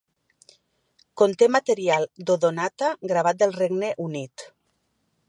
[1.21, 4.47] Conté material d'Odonata gravat del Regne Unit.